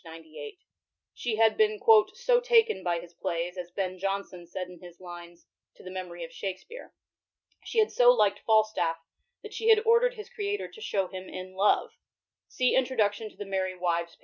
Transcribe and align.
98); 0.03 0.57
she 1.13 1.35
had 1.35 1.55
been 1.55 1.79
*' 2.07 2.13
so 2.15 2.39
taken" 2.39 2.83
by 2.83 2.99
his 2.99 3.13
plays, 3.13 3.55
as 3.55 3.69
Ben 3.69 3.99
Jonson 3.99 4.47
said 4.47 4.67
in 4.67 4.79
his 4.81 4.99
lines 4.99 5.45
'*To 5.75 5.83
the 5.83 5.91
Memory 5.91 6.23
of 6.23 6.31
Shakspere"; 6.33 6.91
she 7.63 7.77
had 7.77 7.91
so 7.91 8.09
liked 8.11 8.39
Falstaff 8.39 8.97
that 9.43 9.53
she 9.53 9.69
had 9.69 9.83
orderd 9.85 10.15
his 10.15 10.31
creator 10.31 10.67
to 10.67 10.81
show 10.81 11.07
him 11.07 11.29
in 11.29 11.53
love 11.53 11.91
{see 12.47 12.75
Introduction 12.75 13.29
to 13.29 13.37
The 13.37 13.45
Merry 13.45 13.77
Wives, 13.77 14.15
p. 14.15 14.19